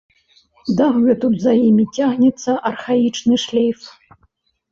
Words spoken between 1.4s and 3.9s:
за імі цягнецца архаічны шлейф.